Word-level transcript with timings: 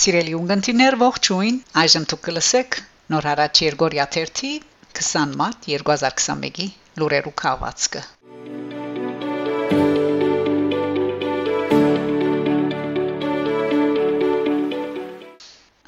Սիրելի 0.00 0.30
ունգընտիներ 0.36 0.94
ողջույն, 1.00 1.56
այժմ 1.80 2.04
դուք 2.10 2.20
կլսեք 2.26 2.76
նոր 3.12 3.26
հարաճ 3.28 3.58
Երգորիա 3.66 4.06
30 4.14 4.52
20 5.00 5.34
մարտ 5.40 5.66
2021-ի 5.72 6.68
լուրերու 7.02 7.32
քաղվածքը։ 7.42 8.02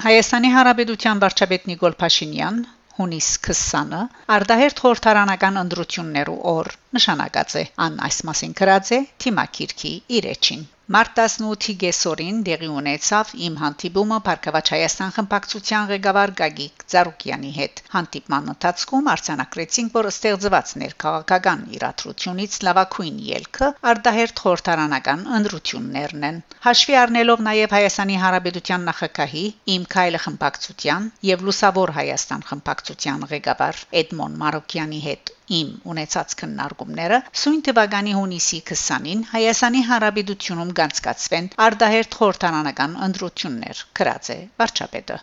Հայաստանի 0.05 0.53
Հանրապետության 0.57 1.25
վարչապետ 1.25 1.67
Նիկոլ 1.73 1.97
Փաշինյան 2.03 2.63
հունիս 2.99 3.33
20-ը 3.49 4.05
արդահերթ 4.37 4.85
խորհրդարանական 4.85 5.61
ընդրություններու 5.65 6.39
օր 6.53 6.75
նշանակած 6.99 7.57
է. 7.63 7.65
Ան 7.87 7.99
այս 8.09 8.21
մասին 8.31 8.55
գրած 8.63 8.93
է 8.99 9.03
Թիմակիրքի 9.25 9.93
իրեջին 10.21 10.69
Մարտ 10.93 11.19
18-ի 11.21 11.73
գեսորին 11.81 12.39
դեղի 12.47 12.67
ունեցավ 12.77 13.29
իմ 13.47 13.53
հանդիպումը 13.59 14.15
Փարքավաճ 14.25 14.71
Հայաստան 14.73 15.13
խմբակցության 15.17 15.85
ղեկավար 15.91 16.33
Գագիկ 16.39 16.83
Ծառուկյանի 16.93 17.51
հետ։ 17.57 17.79
Հանդիպման 17.93 18.51
ընթացքում 18.53 19.07
արձանագրեցինք, 19.13 19.93
որ 19.95 20.09
ստեղծված 20.11 20.73
ներքաղաքական 20.83 21.63
իրադրությունից 21.77 22.57
լավակույն 22.67 23.21
ելքը 23.29 23.69
արդահերթ 23.93 24.43
խորհրդարանական 24.43 25.23
ընդրություններն 25.39 26.27
են։ 26.31 26.41
Հաշվի 26.67 26.99
առնելով 27.05 27.45
նաև 27.47 27.77
Հայաստանի 27.77 28.19
Հանրապետության 28.25 28.85
նախագահի 28.91 29.45
իմ 29.77 29.87
քայլը 29.95 30.21
խմբակցության 30.27 31.07
եւ 31.31 31.47
Լուսավոր 31.47 31.95
Հայաստան 32.01 32.45
խմբակցության 32.51 33.25
ղեկավար 33.31 33.85
Էդմոն 34.03 34.37
Մարոկյանի 34.43 35.01
հետ 35.07 35.33
իմ 35.57 35.71
ունեցած 35.93 36.35
քննարկումները 36.39 37.17
սույն 37.43 37.61
թվականի 37.67 38.13
հունիսի 38.17 38.59
20-ին 38.69 39.23
Հայաստանի 39.33 39.81
Հանրապետությունում 39.89 40.71
կանցկացվեն 40.79 41.49
արդահերթ 41.67 42.17
խորհրդարանական 42.21 42.95
ընտրություններ 43.09 43.83
գրած 44.01 44.31
է 44.37 44.39
վարչապետը 44.63 45.19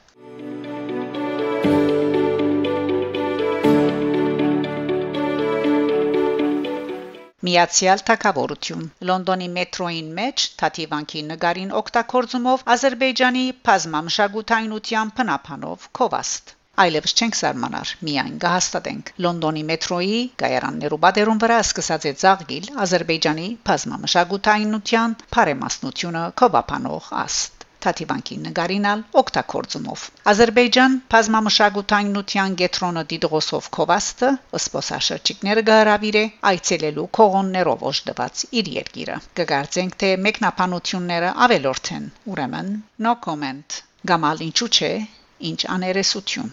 Միացյալ 7.49 8.03
Թագավորություն. 8.09 8.83
Լոնդոնի 9.11 9.47
մետրոյին 9.55 10.11
մեջ 10.19 10.45
Թաթիվանքի 10.63 11.25
նգարին 11.31 11.75
օգտագործումով 11.81 12.69
Ադրբեջանի 12.77 13.45
բազմամշակութայնության 13.71 15.17
փնապանով 15.21 15.93
Կովաստ 16.01 16.55
այլևս 16.85 17.15
չենք 17.21 17.39
զարմանար, 17.43 17.95
միայն 18.09 18.37
կհաստատենք։ 18.47 19.15
Լոնդոնի 19.27 19.65
մետրոյի 19.71 20.21
գայարաններու 20.45 21.01
բادرուն 21.07 21.45
վրա 21.47 21.63
սկսած 21.69 22.11
է 22.11 22.13
ցաղգիլ 22.25 22.69
Ադրբեջանի 22.87 23.49
բազմամշակութայինության 23.71 25.17
բարեմասնությունը 25.39 26.27
կոբապանող 26.43 27.11
աստ 27.25 27.61
Թաթիվանկի 27.85 28.37
նգարինալ 28.45 29.03
օկտակորձումով 29.21 30.03
Ադրբեջան 30.33 30.97
բազմամշակութայինության 31.13 32.57
գետրոնը 32.63 33.05
դիդրոսով 33.13 33.69
Խովաստը 33.77 34.31
սպոսաշրջիկները 34.61 35.65
գարավիրե 35.71 36.25
այցելելու 36.51 37.07
կողոններով 37.21 37.87
ոչդված 37.89 38.45
իր 38.61 38.71
երկիրը 38.77 39.19
կգարցենք 39.41 39.99
թե 40.05 40.13
մեկնաբանությունները 40.29 41.35
ավելորդ 41.49 41.93
են 41.99 42.11
ուրեմն 42.35 42.73
no 43.09 43.17
comment 43.29 43.83
գամալ 44.13 44.45
ինչու՞ 44.51 44.73
չէ 44.77 44.93
ինչ 45.53 45.61
աներեսություն 45.79 46.53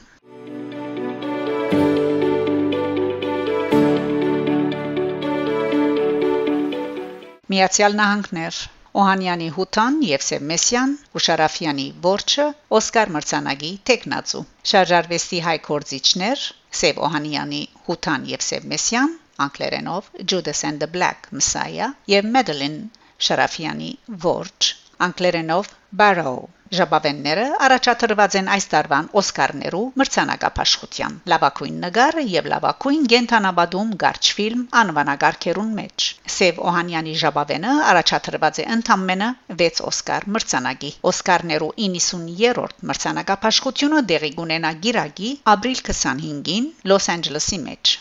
Միացյալ 7.51 7.93
Նահանգներ 7.97 8.55
Օհանյանի 9.01 9.45
Հութան 9.55 9.97
եւ 10.07 10.23
Սեմեսյան 10.25 10.95
Ուշարաֆյանի 11.19 11.85
Որչը 12.05 12.47
Օսկար 12.79 13.11
մրցանակի 13.15 13.69
տեխնացու 13.89 14.41
Շարժարվեստի 14.71 15.39
հայ 15.47 15.55
կորզիչներ 15.67 16.43
Սև 16.81 16.99
Օհանյանի 17.09 17.61
Հութան 17.87 18.27
եւ 18.33 18.43
Սեմեսյան 18.47 19.15
անգլերենով 19.47 20.09
Judas 20.33 20.65
and 20.71 20.83
the 20.83 20.91
Black 20.97 21.31
Messiah 21.39 21.89
եւ 22.15 22.31
Madeline 22.37 22.81
Շարաֆյանի 23.29 23.91
Որջ 24.27 24.73
անգլերենով 25.09 25.73
Barrow 26.03 26.37
Ժաբավենները 26.77 27.43
առաջադրված 27.65 28.33
են 28.39 28.47
այս 28.53 28.65
տարվան 28.71 29.05
Օսկարներու 29.19 29.83
մրցանակապաշխության 30.01 31.13
լավագույն 31.31 31.77
նկարը 31.83 32.23
եւ 32.31 32.49
լավագույն 32.53 33.05
գենթանաբադում 33.13 33.93
գարչ 34.03 34.23
ֆիլմ 34.39 34.65
անվանագարքերուն 34.81 35.69
մեջ 35.77 36.07
Սև 36.37 36.59
Օհանյանի 36.71 37.13
Ժաբավենը 37.23 37.75
առաջադրված 37.93 38.59
է 38.63 38.67
ընդամենը 38.75 39.29
6 39.63 39.83
Օսկար 39.91 40.27
մրցանակի 40.37 40.91
Օսկարներու 41.13 41.71
90-րդ 41.85 42.83
մրցանակապաշխությունը 42.91 44.03
դեղի 44.11 44.33
կունենա 44.41 44.73
գիրագի 44.87 45.31
ապրիլ 45.55 45.85
25-ին 45.91 46.69
Լոս 46.93 47.09
Անջելեսի 47.15 47.61
մեջ 47.69 47.95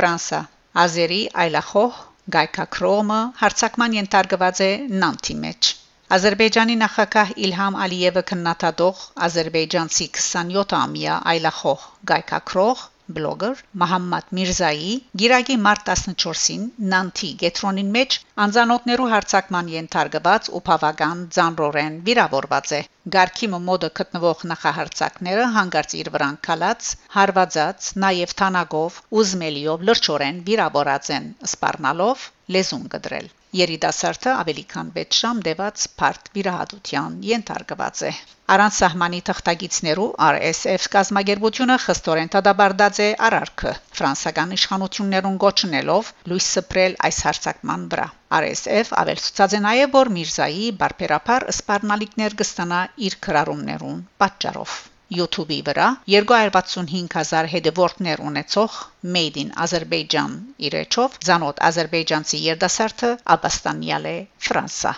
Ֆրանսա 0.00 0.38
Ազերի 0.80 1.20
այլախոհ 1.42 1.96
Գայքակրոմը 2.34 3.16
հարցակման 3.40 3.96
ենթարկված 3.96 4.60
է 4.66 4.68
Նանտի 5.02 5.34
մեջ։ 5.40 5.68
Ադրբեջանի 6.16 6.76
նախագահ 6.82 7.32
Իլհամ 7.48 7.76
Ալիևը 7.86 8.22
քննադատող 8.30 9.02
ադրբեջանցի 9.26 10.06
27-ամյա 10.20 11.18
այլախոհ 11.34 11.84
Գայքակրող 12.12 12.86
բլոգեր 13.16 13.62
Մոհամմադ 13.82 14.32
Միրզայի 14.38 14.92
Գիրագի 15.22 15.56
մարտ 15.66 15.90
14-ին 15.92 16.66
Նանտի 16.92 17.30
գետրոնին 17.42 17.90
մեջ 17.96 18.18
անձանոթներու 18.46 19.08
հարցակման 19.14 19.72
ենթարկված 19.74 20.50
ու 20.58 20.62
բավական 20.68 21.24
ձանրորեն 21.38 21.98
վիրավորված 22.10 22.74
է 22.78 22.80
Գարքի 23.16 23.50
մոդը 23.56 23.90
գտնվող 24.00 24.46
նախահարցակները 24.52 25.48
հանգարց 25.58 25.98
իր 26.02 26.12
վրան 26.16 26.38
կալած, 26.50 26.92
հարվածած, 27.16 27.90
նաև 28.06 28.38
թանագով, 28.42 29.02
ուզմելիով 29.22 29.90
լրջորեն 29.90 30.40
վիրավորած 30.50 31.12
են, 31.18 31.34
սպառնալով 31.50 32.30
լեզուն 32.56 32.88
գդրել 32.96 33.30
Երիտասարդը 33.58 34.32
ավելի 34.40 34.62
քան 34.72 34.90
6 34.96 35.16
ժամ 35.20 35.38
դեված 35.46 35.84
բարդ 36.00 36.28
վիրահատության 36.34 37.14
ենթարկված 37.28 38.02
է։ 38.08 38.10
Առանց 38.56 38.76
սահմանի 38.82 39.18
թղթագիտներու 39.28 40.04
RSF 40.26 40.86
կազմակերպությունը 40.92 41.78
խստորեն 41.86 42.30
դադարդած 42.36 43.00
է 43.06 43.08
արարքը 43.30 43.72
ֆրանսական 44.00 44.54
իշխանություններուն 44.58 45.40
գոչնելով 45.46 46.12
լույս 46.32 46.48
սփռել 46.58 46.96
այս 47.10 47.20
հարցակման 47.26 47.90
վրա։ 47.96 48.06
RSF 48.40 48.94
ավելցուցած 49.02 49.58
է 49.58 49.62
նաև 49.66 49.98
որ 49.98 50.12
Միրզայի 50.20 50.70
բարբերաբար 50.84 51.50
սպառնալիքներ 51.56 52.40
կստանա 52.44 52.80
իր 53.10 53.20
քրարումներուն 53.26 54.00
պատճառով։ 54.24 54.78
YouTube-ի 55.18 55.60
վրա. 55.68 55.86
265000 56.14 57.50
հետևորդներ 57.54 58.24
ունեցող 58.30 58.78
Made 59.16 59.42
in 59.44 59.52
Azerbaijan 59.66 60.38
իրեչով 60.70 61.20
ցանոթ 61.28 61.62
ազերբայջանցի 61.70 62.42
երդասարտը 62.48 63.14
Աբաստանյալ 63.36 64.10
է 64.14 64.18
Ֆրանսա 64.48 64.94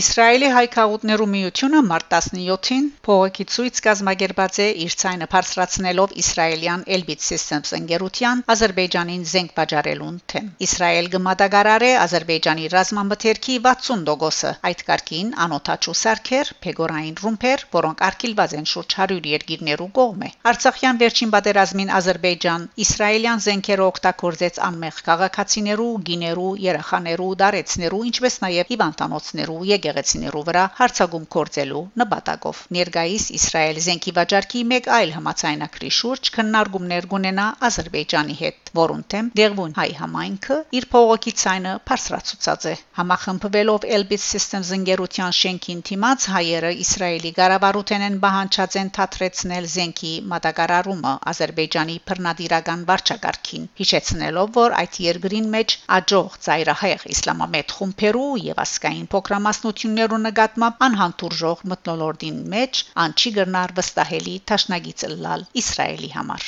Իսրայելի 0.00 0.48
հայկաղուտներու 0.54 1.24
միությունը 1.30 1.80
մարտ 1.84 2.14
17-ին 2.14 2.84
փողոքի 3.06 3.44
ցույց 3.54 3.80
կազմակերպած 3.86 4.58
է 4.64 4.68
իր 4.84 4.94
ցայնը 5.00 5.26
բարձրացնելով 5.32 6.12
իսրայելյան 6.22 6.84
Elbit 6.96 7.24
Systems 7.24 7.74
ընկերության 7.78 8.40
Ադրբեջանին 8.54 9.26
զենք 9.32 9.52
վաճառելուն 9.60 10.16
թեմ։ 10.32 10.46
Իսրայել 10.66 11.10
գմադագարար 11.14 11.84
է 11.88 11.90
Ադրբեջանի 12.04 12.70
ռազմամթերքի 12.76 13.56
60%-ը։ 13.66 14.54
Այդ 14.70 14.84
կարգին 14.88 15.34
անօթաչու 15.44 15.96
սարքեր, 16.00 16.54
փեգորային 16.64 17.20
ռումբեր, 17.24 17.66
որոնք 17.76 18.02
արկելված 18.08 18.56
են 18.60 18.70
շուրջ 18.72 18.96
100 19.02 19.20
երկիրներու 19.34 19.90
կողմէ։ 20.00 20.32
Արցախյան 20.54 21.02
վերջին 21.04 21.34
պատերազմին 21.36 21.94
Ադրբեջան 22.00 22.66
իսրայելյան 22.86 23.44
զենքերը 23.50 23.86
օգտագործեց 23.90 24.62
անմեղ 24.70 25.04
քաղաքացիներու, 25.10 25.92
գիներու, 26.08 26.50
երեխաներու, 26.70 27.30
դարեցներու, 27.44 28.02
ինչպես 28.14 28.40
նաև 28.48 28.74
հիվանդանոցներու 28.74 29.60
եկեղեցիներու 29.90 30.42
վրա 30.46 30.62
հարցագում 30.78 31.24
կործելու 31.34 31.80
նպատակով։ 32.00 32.58
Ներգայիս 32.76 33.24
Իսրայել 33.36 33.78
զենքի 33.86 34.12
վաճառքի 34.18 34.60
մեկ 34.72 34.88
այլ 34.96 35.12
համացայնակրի 35.16 35.90
շուրջ 35.98 36.30
քննարկումներ 36.36 37.08
կունենա 37.10 37.46
Ադրբեջանի 37.68 38.36
հետ, 38.40 38.70
որոնց 38.80 39.08
թեմ 39.10 39.30
դեղուն 39.40 39.74
հայ 39.80 39.88
համայնքը 40.00 40.58
իր 40.80 40.86
փողոքի 40.94 41.32
ցայնը 41.42 41.72
բարձրացուցած 41.90 42.66
է։ 42.70 42.74
Համախմբվելով 43.00 43.86
Elbit 43.98 44.22
Systems 44.24 44.70
ընկերության 44.78 45.36
շենքին 45.40 45.82
թիմած 45.90 46.28
հայերը 46.34 46.72
Իսրայելի 46.84 47.32
ղարավարութեն 47.40 48.06
են 48.10 48.20
բահանջած 48.24 48.78
են 48.80 48.92
թատրեցնել 49.00 49.68
զենքի 49.74 50.12
մատակարարումը 50.34 51.14
Ադրբեջանի 51.34 51.96
բռնադիրական 52.10 52.86
վարչակարգին, 52.90 53.66
հիշեցնելով, 53.80 54.54
որ 54.60 54.78
այդ 54.80 55.00
երկրին 55.10 55.50
մեջ 55.56 55.76
աջող 55.98 56.38
ծայրահեղ 56.46 57.06
իսլամամետ 57.16 57.76
խումբերու 57.80 58.30
եւ 58.50 58.60
ասկային 58.66 59.10
փոքրամասնու 59.14 59.69
անցնություններու 59.70 60.16
նկատմամբ 60.20 60.80
անհանդուրժող 60.86 61.60
մտնոլորտին 61.72 62.40
մեջ 62.54 62.80
ան 63.04 63.14
չի 63.22 63.32
գրնար 63.36 63.74
վստահելի 63.76 64.34
ճաշնագից 64.50 65.04
լալ 65.26 65.46
Իսրայելի 65.62 66.10
համար 66.16 66.46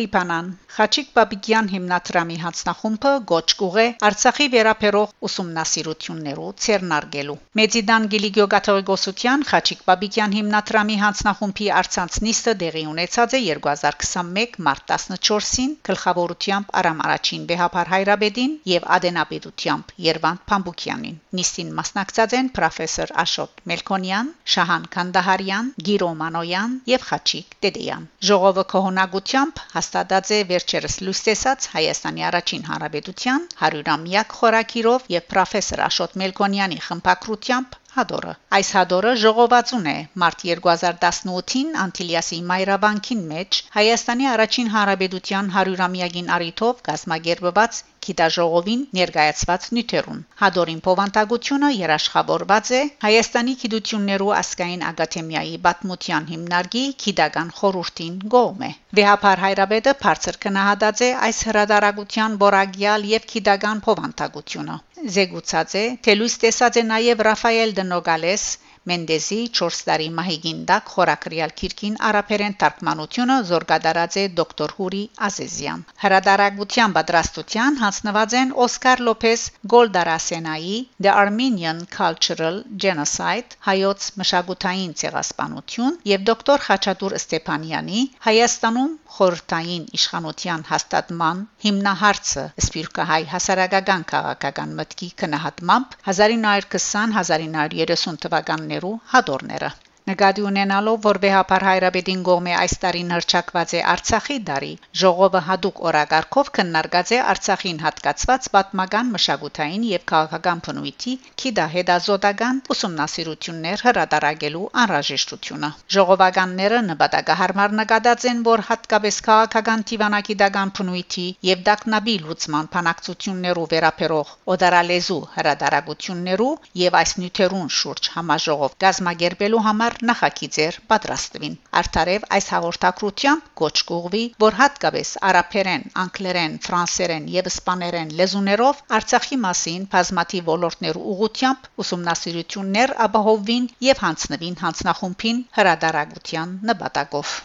Լիբանան 0.00 0.46
Խաչիկ 0.72 1.08
Բաբիկյան 1.16 1.66
հիմնադրամի 1.70 2.36
հանձնախումբը 2.42 3.10
գոչ 3.30 3.48
կուղե 3.62 3.82
Արցախի 4.08 4.46
վերապերող 4.54 5.10
ուսումնասիրություններու 5.28 6.52
ցերնարգելու 6.66 7.36
Մեծիդան 7.60 8.06
Գիլիգիո 8.14 8.46
Գաթողիկոսության 8.54 9.44
Խաչիկ 9.50 9.82
Բաբիկյան 9.90 10.36
հիմնադրամի 10.36 10.96
հանձնախումբի 11.02 11.68
արցանց 11.80 12.16
նիստը 12.26 12.54
դեղի 12.62 12.84
ունեցած 12.92 13.36
է 13.36 13.40
2021 13.48 14.56
մարտ 14.68 14.94
14-ին 14.94 15.76
գլխավորությամբ 15.90 16.72
Արամ 16.82 17.04
Արաչին 17.08 17.44
Բեհապար 17.52 17.92
Հայրաբեդին 17.92 18.56
եւ 18.72 18.88
Ադենապետությամբ 18.96 19.92
Երվանդ 20.08 20.44
Փամբուկյանին 20.52 21.20
նիստին 21.42 21.76
մասնակցած 21.82 22.38
են 22.40 22.50
պրոֆեսոր 22.56 23.14
Աշոտ 23.26 23.62
Մելքոնյան, 23.72 24.32
Շահան 24.56 24.88
Կանդահարյան, 24.96 25.70
Գիրո 25.90 26.10
Մանոյան 26.24 26.80
եւ 26.92 27.06
Խաչիկ 27.12 27.56
Տեդեյան 27.66 28.10
ժողովը 28.32 28.66
կողոնակությամբ 28.72 29.62
հաստատած 29.82 30.28
է 30.34 30.36
վերջերս 30.48 30.94
լույս 31.04 31.20
տեսած 31.26 31.64
Հայաստանի 31.70 32.24
առաջին 32.26 32.66
հանրապետության 32.68 33.46
100-ամյակ 33.62 34.34
խորակիրով 34.40 35.08
եւ 35.14 35.24
պրոֆեսոր 35.32 35.82
Աշոտ 35.86 36.14
Մելքոնյանի 36.22 36.78
խմբակրությամբ 36.84 37.74
հադորը 37.96 38.34
այս 38.58 38.70
հադորը 38.78 39.14
ժողովածուն 39.22 39.88
է 39.94 39.96
մարտ 40.24 40.44
2018-ին 40.50 41.74
Անտիլիասի 41.86 42.38
Մայրաբանկին 42.52 43.24
մեջ 43.32 43.60
Հայաստանի 43.78 44.30
առաջին 44.36 44.72
հանրապետության 44.76 45.50
100-ամյակին 45.58 46.32
արիթով 46.38 46.86
գազմագերբված 46.90 47.82
գիտաժողովին 48.06 48.82
ներկայացված 48.98 49.66
նյութերուն 49.76 50.22
հադորին 50.42 50.80
փովանտագությունը 50.86 51.70
երաշխավորված 51.76 52.70
է 52.78 52.82
Հայաստանի 53.04 53.54
գիտություններու 53.62 54.32
ասկային 54.38 54.84
ակադեմիայի 54.90 55.56
բաթմության 55.66 56.28
հիմնարկի 56.32 56.84
գիտական 57.04 57.52
խորհրդին 57.58 58.16
գոմե 58.36 58.70
Վեհապար 59.00 59.44
հայրաբեդը 59.46 59.96
բարձր 60.02 60.40
կնահատած 60.46 61.04
է 61.08 61.10
այս 61.28 61.44
հրադարագության 61.50 62.38
բորագյալ 62.42 63.08
եւ 63.12 63.28
գիտական 63.34 63.84
փովանտագությունը 63.86 64.76
զեկուցած 65.14 65.72
է 65.82 65.86
թե 66.06 66.18
լույս 66.18 66.34
տեսած 66.42 66.76
է 66.82 66.82
նաև 66.90 67.22
Ռաֆայել 67.28 67.72
Դնոգալես 67.78 68.44
Մենդեսի 68.90 69.36
4 69.56 69.76
տարի 69.88 70.06
մահիգին 70.18 70.62
դակ 70.68 70.88
խորակրյալ 70.92 71.52
քիրքին 71.60 71.98
արաբերեն 72.08 72.54
թարգմանությունը 72.62 73.36
զորգադարած 73.50 74.16
է 74.22 74.24
դոկտոր 74.38 74.72
Հուրի 74.78 75.02
Ազեզյան 75.26 75.84
հրադարագության 76.04 76.94
պատրաստության 76.96 77.78
հանձնված 77.82 78.34
են 78.40 78.54
Օսկար 78.64 79.02
Լոփես 79.08 79.44
Գոլդարասենայի 79.74 80.74
The 81.06 81.12
Armenian 81.22 81.78
Cultural 81.98 82.56
Genocide 82.86 83.50
հայոց 83.68 84.00
մշակութային 84.22 84.96
ցեղասպանություն 85.02 86.00
եւ 86.12 86.26
դոկտոր 86.32 86.66
Խաչատուր 86.66 87.12
Ստեփանյանի 87.20 88.00
Հայաստանում 88.26 88.92
խորհրդային 89.12 89.84
իշխանության 90.00 90.60
հաստատման 90.72 91.38
հիմնահարցը 91.64 92.44
սպիրկահայ 92.66 93.22
հասարակական 93.32 94.02
քաղաքական 94.12 94.70
մտքի 94.78 95.08
կնահատմամբ 95.22 95.88
1920-1930 96.12 98.71
թվականներու 98.72 98.92
հադորները 99.12 99.68
Նկատի 100.10 100.42
ունենալով, 100.48 100.96
որ 101.02 101.18
վեհապար 101.22 101.64
հայրաբեդին 101.64 102.22
գողմե 102.26 102.54
այս 102.58 102.72
տարին 102.84 103.10
հրճակված 103.14 103.72
է 103.78 103.82
Արցախի 103.90 104.36
դարի, 104.48 104.70
ժողովը 105.02 105.42
հadoop 105.48 105.76
օրակարգով 105.90 106.48
քննարկած 106.56 107.12
է 107.16 107.20
Արցախին 107.32 107.78
հատկացված 107.84 108.48
պատմական, 108.56 109.12
մշակութային 109.16 109.84
եւ 109.90 110.02
քաղաքական 110.12 110.62
բնույթի 110.66 111.14
քիդա 111.42 111.66
հետազոտական 111.74 112.58
ուսումնասիրություններ 112.74 113.84
հրատարակելու 113.86 114.64
անհրաժեշտությունը։ 114.82 115.70
Ժողովականները 115.96 116.82
նպատակահարմար 116.88 117.78
նկատած 117.82 118.26
են, 118.32 118.42
որ 118.50 118.64
հատկապես 118.72 119.22
քաղաքական 119.30 119.86
դիվանագիտական 119.92 120.74
բնույթի 120.80 121.28
եւ 121.52 121.64
դակնաբի 121.70 122.16
լուծման 122.26 122.72
փանակցություններով 122.74 123.70
վերապերող 123.76 124.34
օդարալեզու 124.56 125.22
հրատարակություններու 125.38 126.52
եւ 126.82 127.00
այս 127.04 127.16
նյութերուն 127.22 127.72
շուրջ 127.78 128.12
համաժողով 128.18 128.78
գազմագերբելու 128.82 129.64
համար 129.70 129.91
համար 129.92 130.06
նախագիծեր 130.08 130.76
պատրաստվին։ 130.90 131.54
Արդարև 131.80 132.22
այս 132.36 132.46
հաղորդակցությամբ 132.52 133.48
կոչ 133.60 133.72
կուղվի, 133.90 134.22
որ 134.44 134.56
հատկապես 134.60 135.10
արաբերեն, 135.28 135.84
անգլերեն, 136.02 136.54
ֆրանսերեն 136.66 137.28
եւ 137.34 137.50
իսպաներեն 137.52 138.14
լեզուներով 138.20 138.82
Արցախի 138.98 139.38
մասին 139.44 139.86
բազմաթիվ 139.92 140.50
ոլորտներու 140.52 141.06
ուղությամբ 141.12 141.70
ուսումնասիրություններ 141.84 142.94
ապահովվին 143.08 143.70
եւ 143.92 144.04
հանձնվին 144.06 144.60
հանձնախումբին 144.64 145.42
հրադարագության 145.60 146.56
նպատակով։ 146.72 147.36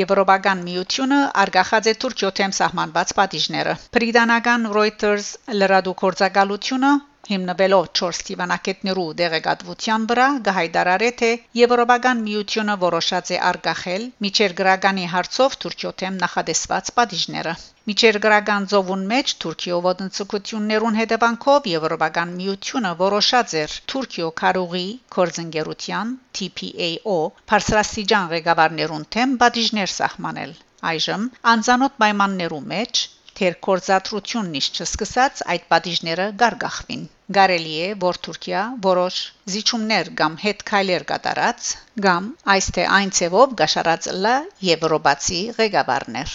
Եվրոպական 0.00 0.60
միությունը 0.66 1.16
արգախած 1.40 1.88
է 1.90 1.92
Թուրքիո 2.02 2.28
թեմ 2.38 2.52
սահմանված 2.58 3.10
պատիժները։ 3.18 3.74
Բրիտանական 3.96 4.62
Reuters 4.76 5.26
լրատվգործակալությունը 5.62 6.92
հիմնվելով 7.32 7.90
4 8.02 8.22
դիվանագետներու 8.30 9.06
դեղեկատվության 9.20 10.08
վրա 10.12 10.28
գահիդարարե 10.48 11.10
թե 11.22 11.30
Եվրոպական 11.62 12.24
միությունը 12.30 12.78
որոշած 12.86 13.34
է 13.36 13.42
արգախել 13.50 14.08
միջեր 14.26 14.56
գրագանի 14.62 15.06
հարցով 15.16 15.60
Թուրքիո 15.64 15.92
թեմ 16.02 16.18
նախադեсված 16.24 16.96
պատիժները 17.00 17.54
Միջեր 17.90 18.16
գրական 18.24 18.66
զովուն 18.70 19.00
մեջ 19.12 19.30
Թուրքիո 19.42 19.78
ոտնցկություններուն 19.84 20.98
հետևանքով 21.02 21.64
Եվրոպական 21.70 22.34
միությունը 22.40 22.92
որոշած 23.00 23.54
էր 23.62 23.78
Թուրքիո 23.92 24.28
քարուղի 24.42 24.84
կորձընկերության 25.16 26.12
TPAO 26.40 27.16
բարձրաստիճան 27.52 28.28
ղեկավարներուն 28.34 29.08
թեմ 29.16 29.34
պատիժներ 29.42 29.94
սահմանել 29.96 30.54
այժմ 30.92 31.26
անցանոթ 31.54 31.98
պայմաններու 32.04 32.62
մեջ 32.74 33.02
թեր 33.40 33.54
կորզատրությունն 33.66 34.56
իշ 34.62 34.70
չսկսած 34.78 35.42
այդ 35.52 35.68
պատիժները 35.74 36.26
գարգախվին 36.44 37.04
Գարելի 37.36 37.74
է, 37.82 37.88
որ 38.02 38.16
Թուրքիա 38.26 38.62
որոշ 38.84 39.18
զիջումներ 39.52 40.08
կամ 40.20 40.34
հետ 40.42 40.62
քայլեր 40.70 41.04
կատարած 41.10 41.68
կամ 42.06 42.26
այս 42.54 42.66
թե 42.76 42.84
այն 42.96 43.12
ցևով 43.18 43.54
գաշարած 43.60 44.08
լա 44.24 44.32
եվրոպացի 44.68 45.38
ղեկավարներ 45.58 46.34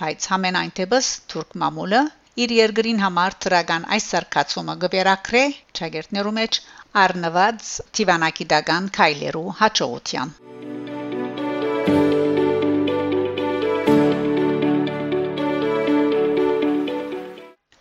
բայց 0.00 0.28
համենայն 0.32 0.72
դեպս 0.80 1.08
թուրք 1.32 1.56
մամուլը 1.62 2.02
իր 2.46 2.54
երկրին 2.58 3.02
համար 3.06 3.38
թրագան 3.46 3.88
այս 3.96 4.08
սարկացումը 4.12 4.76
գվերակրե 4.84 5.42
ճագերտներու 5.80 6.34
մեջ 6.38 6.60
առնված 7.06 7.72
տիվանակիդական 7.98 8.90
քայլերու 9.00 9.46
հաջողության 9.62 10.34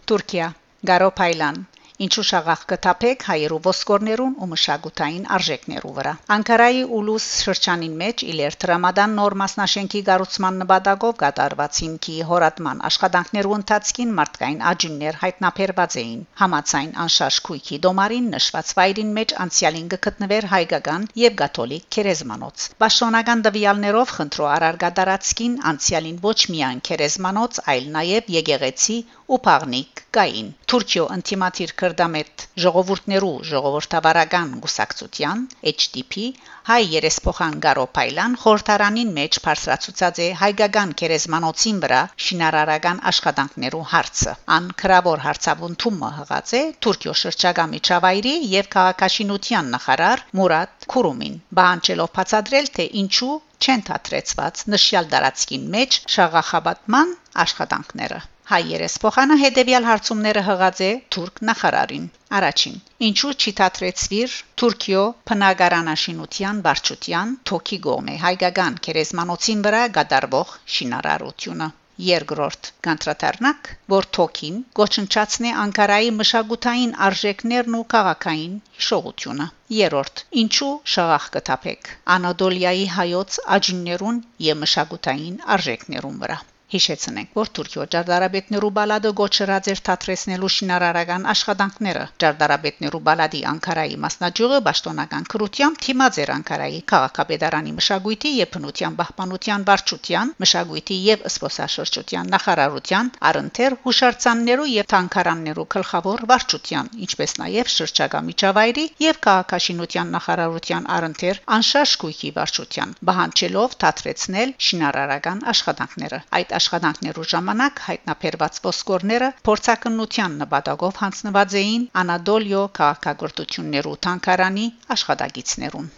Թուրքիա 0.10 0.52
Գարոփայլան 0.90 1.64
ինչու 2.04 2.24
շաղախ 2.28 2.62
կթափեք 2.70 3.22
հայերու 3.26 3.58
ոսկորներուն 3.66 4.34
ու 4.44 4.48
մշակութային 4.52 5.28
արժեքներու 5.36 5.92
վրա 5.98 6.12
Անկարայի 6.36 6.82
ուլուս 6.98 7.28
շրջանին 7.46 7.94
մեջ 8.02 8.24
իլեր 8.32 8.58
տրամադան 8.64 9.16
նոր 9.20 9.36
մասնաշենքի 9.42 10.02
գառուցման 10.10 10.60
նպատակով 10.64 11.14
կատարված 11.22 11.80
հիմքի 11.86 12.16
հորատման 12.32 12.82
աշխատանքներու 12.90 13.56
ընթացքին 13.60 14.12
մարդկային 14.20 14.60
աջուններ 14.72 15.20
հայտնաբերված 15.24 15.98
էին 16.04 16.26
համացայն 16.44 16.92
անշարժ 17.06 17.40
քույքի 17.48 17.80
դոմարին 17.88 18.30
նշված 18.36 18.76
վայրին 18.80 19.16
մեջ 19.20 19.36
անցյալին 19.46 19.88
գտնվեր 19.96 20.50
հայկական 20.56 21.08
եւ 21.24 21.40
կաթոլիկ 21.46 21.88
քերեզմանոց 21.96 22.68
Պաշտոնական 22.84 23.46
դվյալներով 23.48 24.16
խնդրո 24.20 24.52
արարգադարածքին 24.58 25.58
անցյալին 25.72 26.20
ոչ 26.28 26.40
միայն 26.56 26.86
քերեզմանոց 26.92 27.64
այլ 27.76 27.90
նաեւ 27.96 28.32
եկեղեցի 28.36 28.98
ու 29.34 29.38
փաղնիկ 29.46 30.02
կային 30.16 30.50
Թուրքիո 30.72 31.04
ինտիմատիր 31.14 31.72
քրդամետ 31.82 32.44
ժողովուրդներու 32.64 33.32
ժողովրդավարական 33.52 34.52
գուսակցության 34.66 35.40
HDP 35.72 36.26
հայ 36.70 36.78
երեսփոխան 36.92 37.56
Գարոփայլան 37.64 38.36
խորհրդարանին 38.44 39.14
մեջ 39.16 39.40
բարձրացուցած 39.48 40.22
է 40.26 40.28
հայկական 40.42 40.94
քերեզմանոցին 41.02 41.80
վրա 41.86 42.02
շինարարական 42.28 43.02
աշխատանքներու 43.14 43.82
հարցը 43.94 44.36
ան 44.58 44.70
քրավոր 44.84 45.26
հարցաբունթումը 45.26 46.12
հղած 46.20 46.54
է 46.60 46.62
Թուրքիո 46.86 47.18
շրջակա 47.24 47.68
միջավայրի 47.74 48.36
եւ 48.54 48.72
քաղաքաշինության 48.78 49.74
նախարար 49.78 50.24
Մուրադ 50.42 50.88
Քուրումին 50.94 51.42
բանջելով 51.62 52.14
բացադրել 52.20 52.72
թե 52.78 52.88
ինչու 53.02 53.34
չեն 53.66 53.84
թատրեցված 53.90 54.64
նշյալ 54.76 55.12
դարածքին 55.16 55.68
մեջ 55.80 56.00
շաղախաբատման 56.20 57.20
աշխատանքները 57.48 58.24
Հայ 58.46 58.58
երեսփոխանը 58.70 59.36
հետևյալ 59.42 59.86
հարցումները 59.90 60.42
հղած 60.48 60.82
է 60.86 60.90
թուրք 61.16 61.40
նախարարին։ 61.50 62.04
Առաջին. 62.40 62.76
Ինչու 63.08 63.32
չի 63.42 63.54
դատրեցվիր 63.60 64.36
Թուրքիո 64.62 65.06
բնակարանաշինության 65.32 66.60
վարչության 66.68 67.34
թոքի 67.52 67.80
գոմե 67.88 68.20
հայկական 68.26 68.78
քերեզմանոցին 68.88 69.66
վրա 69.70 69.82
գդարվող 69.98 70.54
շինարարությունը։ 70.76 71.72
Երկրորդ 72.12 72.72
կանտրատարնակ, 72.90 73.74
որ 73.98 74.12
թոքին 74.20 74.64
գոչնչացնի 74.82 75.58
Անկարայի 75.66 76.16
մշակութային 76.22 76.96
արժեքներն 77.10 77.82
ու 77.82 77.86
քաղաքային 77.98 78.58
հիշողությունը։ 78.80 79.54
Երորդ 79.82 80.28
ինչու 80.46 80.74
շաղախ 80.96 81.32
կթափեք 81.38 81.96
Անադոլիայի 82.18 82.90
հայոց 83.02 83.46
աջիններուն 83.58 84.26
եւ 84.54 84.66
մշակութային 84.66 85.40
արժեքներուն 85.58 86.22
վրա 86.26 86.44
Հիշեցնենք, 86.74 87.30
որ 87.38 87.50
Թուրքիո 87.56 87.84
ջարդարաբետներու 87.94 88.70
բալադը 88.76 89.10
գոչրած 89.20 89.68
էր 89.74 89.82
թատրեսնելու 89.88 90.48
շինարարական 90.56 91.28
աշխատանքները։ 91.34 92.06
Ջարդարաբետներու 92.24 93.02
բալադի 93.06 93.42
Անկարայի 93.52 93.98
մասնաճյուղը 94.06 94.60
պաշտոնական 94.66 95.28
քրությամբ 95.34 95.80
թիմած 95.86 96.18
էր 96.24 96.32
Անկարայի 96.36 96.80
քաղաքապետարանի 96.92 97.74
մշակույթի 97.80 98.32
եւ 98.40 98.50
բնության 98.56 98.98
պահպանության 99.02 99.68
վարչության, 99.70 100.34
մշակույթի 100.46 100.98
եւ 101.06 101.28
սփոսաշրջության 101.36 102.34
նախարարության, 102.34 103.14
առընթեր 103.30 103.78
հուշարձաններու 103.86 104.68
եւ 104.74 104.90
թանկարաններու 104.96 105.68
գլխավոր 105.76 106.26
վարչության, 106.34 106.92
ինչպես 107.06 107.38
նաեւ 107.46 107.72
շրջակա 107.76 108.24
միջավայրի 108.32 108.86
եւ 109.06 109.22
քաղաքաշինության 109.30 110.14
նախարարության 110.18 110.90
առընթեր 110.98 111.42
անշարժ 111.60 111.96
գույքի 112.06 112.34
վարչության, 112.42 112.98
բահանջելով 113.06 113.80
թատրեցնել 113.86 114.58
շինարարական 114.66 115.46
աշխատանքները։ 115.56 116.22
Այդ 116.40 116.55
աշխատանքներու 116.60 117.28
ժամանակ 117.34 117.84
հայտնաբերված 117.90 118.62
ոսկորները 118.70 119.30
փորձակնության 119.50 120.40
նպատակով 120.46 121.04
հանձնված 121.04 121.60
էին 121.66 121.86
Անադոլիո 122.06 122.66
քաղաքագործություններու 122.80 124.00
թանկարանի 124.08 124.68
աշխատագիտներուն։ 124.98 125.94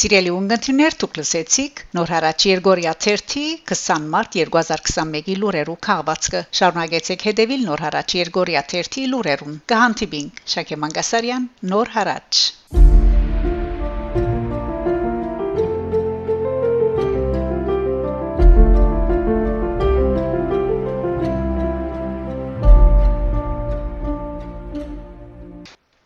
Սիրելի 0.00 0.30
ունգընտիրներ, 0.32 0.94
դուք 1.00 1.16
լսեցիք 1.18 1.80
Նոր 1.96 2.12
հարաճ 2.14 2.44
Երգորիա 2.48 2.92
30 3.06 3.42
20 3.72 4.06
մարտ 4.14 4.38
2021-ի 4.38 5.34
լուրերու 5.42 5.74
քաղվածքը։ 5.86 6.40
Շարունակեցեք 6.60 7.26
հետևել 7.30 7.66
Նոր 7.66 7.84
հարաճ 7.86 8.14
Երգորիա 8.20 8.62
30 8.74 9.10
լուրերուն։ 9.16 9.60
Կհանդիպինք 9.74 10.40
Շակե 10.54 10.80
Մանգասարյան, 10.86 11.50
Նոր 11.74 11.94
հարաճ 11.98 12.42